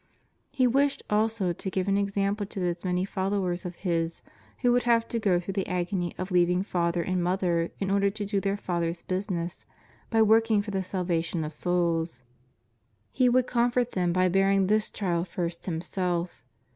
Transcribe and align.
He 0.51 0.65
wished 0.65 1.03
also 1.11 1.53
to 1.53 1.69
give 1.69 1.87
an 1.87 1.95
example 1.95 2.47
to 2.47 2.59
those 2.59 2.83
many 2.83 3.05
followers 3.05 3.65
of 3.65 3.75
His 3.85 4.23
who 4.63 4.71
would 4.71 4.81
have 4.81 5.07
to 5.09 5.19
go 5.19 5.39
through 5.39 5.51
the 5.53 5.67
agony 5.67 6.15
of 6.17 6.31
leaving 6.31 6.63
father 6.63 7.03
and 7.03 7.23
mother 7.23 7.69
in 7.79 7.91
order 7.91 8.09
to 8.09 8.25
do 8.25 8.39
their 8.41 8.57
Father's 8.57 9.03
business 9.03 9.63
by 10.09 10.23
working 10.23 10.63
for 10.63 10.71
the 10.71 10.81
salvation 10.83 11.43
of 11.43 11.53
souls. 11.53 12.23
He 13.11 13.29
would 13.29 13.45
comfort 13.45 13.91
them 13.91 14.11
by 14.11 14.27
bearing 14.27 14.65
this 14.65 14.89
trial 14.89 15.23
first 15.23 15.67
Him 15.67 15.81
self. 15.81 16.47